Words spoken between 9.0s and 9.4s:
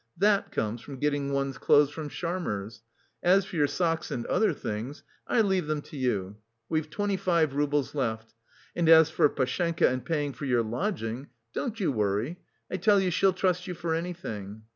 for